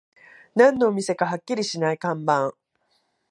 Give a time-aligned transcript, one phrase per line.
[0.55, 2.55] 何のお店かはっきりしない看板